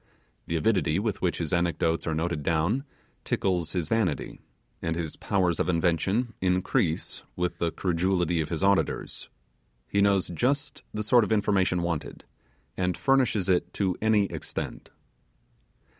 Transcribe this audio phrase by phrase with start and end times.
[0.47, 2.85] The avidity with which his anecdotes are noted down
[3.23, 4.39] tickles his vanity,
[4.81, 9.29] and his powers of invention increase with the credulity auditors.
[9.87, 12.23] He knows just the sort of information wanted,
[12.75, 14.89] and furnishes it to any extent.